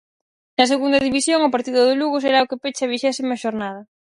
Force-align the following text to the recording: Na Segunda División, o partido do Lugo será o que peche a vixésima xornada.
Na 0.57 0.65
Segunda 0.73 0.99
División, 1.07 1.39
o 1.47 1.53
partido 1.55 1.79
do 1.87 1.97
Lugo 2.01 2.17
será 2.23 2.39
o 2.41 2.49
que 2.49 2.61
peche 2.63 2.83
a 2.85 2.91
vixésima 2.93 3.39
xornada. 3.43 3.81